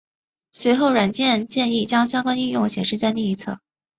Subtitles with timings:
[0.51, 3.59] 随后软件建议将相关应用显示在另一侧。